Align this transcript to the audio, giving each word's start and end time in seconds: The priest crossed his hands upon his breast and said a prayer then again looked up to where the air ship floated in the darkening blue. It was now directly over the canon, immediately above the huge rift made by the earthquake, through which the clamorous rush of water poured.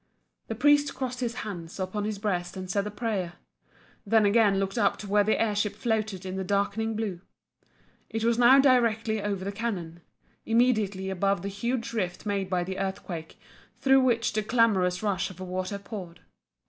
The 0.47 0.55
priest 0.55 0.95
crossed 0.95 1.19
his 1.19 1.35
hands 1.45 1.79
upon 1.79 2.05
his 2.05 2.17
breast 2.17 2.57
and 2.57 2.67
said 2.67 2.87
a 2.87 2.89
prayer 2.89 3.33
then 4.03 4.25
again 4.25 4.57
looked 4.59 4.79
up 4.79 4.97
to 4.97 5.07
where 5.07 5.23
the 5.23 5.39
air 5.39 5.53
ship 5.55 5.75
floated 5.75 6.25
in 6.25 6.37
the 6.37 6.43
darkening 6.43 6.95
blue. 6.95 7.21
It 8.09 8.23
was 8.23 8.39
now 8.39 8.59
directly 8.59 9.21
over 9.21 9.45
the 9.45 9.51
canon, 9.51 10.01
immediately 10.43 11.11
above 11.11 11.43
the 11.43 11.49
huge 11.49 11.93
rift 11.93 12.25
made 12.25 12.49
by 12.49 12.63
the 12.63 12.79
earthquake, 12.79 13.37
through 13.79 14.01
which 14.03 14.33
the 14.33 14.41
clamorous 14.41 15.03
rush 15.03 15.29
of 15.29 15.39
water 15.39 15.77
poured. 15.77 16.21